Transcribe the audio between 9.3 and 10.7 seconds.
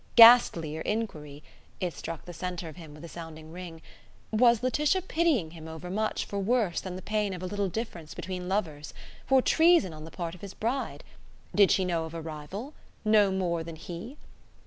treason on the part of his